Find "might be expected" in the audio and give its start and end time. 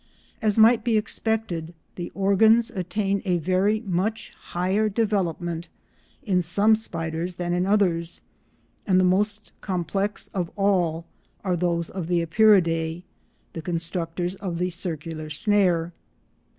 0.57-1.75